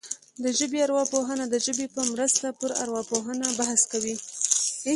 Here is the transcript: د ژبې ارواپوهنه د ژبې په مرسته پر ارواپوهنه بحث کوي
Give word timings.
د 0.43 0.45
ژبې 0.57 0.79
ارواپوهنه 0.85 1.45
د 1.49 1.55
ژبې 1.65 1.85
په 1.95 2.01
مرسته 2.11 2.47
پر 2.59 2.71
ارواپوهنه 2.83 3.45
بحث 3.59 3.81
کوي 3.91 4.15